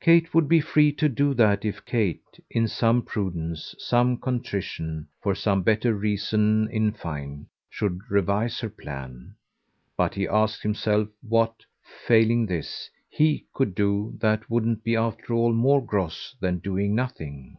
Kate 0.00 0.34
would 0.34 0.48
be 0.48 0.60
free 0.60 0.90
to 0.94 1.08
do 1.08 1.32
that 1.32 1.64
if 1.64 1.84
Kate, 1.84 2.40
in 2.50 2.66
some 2.66 3.02
prudence, 3.02 3.72
some 3.78 4.16
contrition, 4.16 5.06
for 5.22 5.32
some 5.32 5.62
better 5.62 5.94
reason 5.94 6.68
in 6.72 6.90
fine, 6.90 7.46
should 7.68 8.00
revise 8.10 8.58
her 8.58 8.68
plan; 8.68 9.36
but 9.96 10.12
he 10.14 10.26
asked 10.26 10.64
himself 10.64 11.06
what, 11.22 11.54
failing 11.84 12.46
this, 12.46 12.90
HE 13.10 13.44
could 13.54 13.76
do 13.76 14.12
that 14.18 14.50
wouldn't 14.50 14.82
be 14.82 14.96
after 14.96 15.34
all 15.34 15.52
more 15.52 15.80
gross 15.86 16.34
than 16.40 16.58
doing 16.58 16.96
nothing. 16.96 17.56